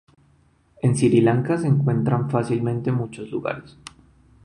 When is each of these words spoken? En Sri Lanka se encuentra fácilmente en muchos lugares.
En 0.81 0.95
Sri 0.97 1.21
Lanka 1.21 1.59
se 1.59 1.67
encuentra 1.67 2.27
fácilmente 2.27 2.89
en 2.89 2.95
muchos 2.95 3.29
lugares. 3.29 3.77